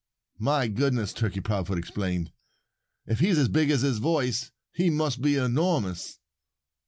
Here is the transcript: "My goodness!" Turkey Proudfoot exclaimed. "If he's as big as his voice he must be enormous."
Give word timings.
"My 0.39 0.67
goodness!" 0.67 1.13
Turkey 1.13 1.41
Proudfoot 1.41 1.77
exclaimed. 1.77 2.31
"If 3.05 3.19
he's 3.19 3.37
as 3.37 3.49
big 3.49 3.69
as 3.69 3.81
his 3.81 3.99
voice 3.99 4.49
he 4.73 4.89
must 4.89 5.21
be 5.21 5.35
enormous." 5.35 6.17